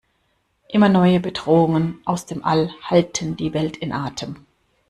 [0.69, 4.47] Immer neue Bedrohungen aus dem All halten die Welt in Atem.